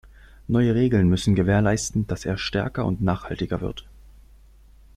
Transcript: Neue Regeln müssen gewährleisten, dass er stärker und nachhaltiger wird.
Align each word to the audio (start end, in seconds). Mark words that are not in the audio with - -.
Neue 0.47 0.73
Regeln 0.73 1.09
müssen 1.09 1.35
gewährleisten, 1.35 2.07
dass 2.07 2.25
er 2.25 2.35
stärker 2.39 2.85
und 2.87 3.03
nachhaltiger 3.03 3.61
wird. 3.61 3.85